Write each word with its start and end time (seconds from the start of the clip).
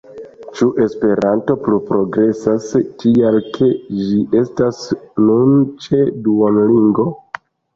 Ĉu 0.59 0.67
do 0.67 0.85
Esperanto 0.85 1.55
pluprogresas, 1.67 2.65
tial 3.03 3.37
ke 3.59 3.69
ĝi 4.01 4.19
estas 4.43 4.83
nun 5.29 5.55
ĉe 5.85 6.01
Duolingo? 6.29 7.07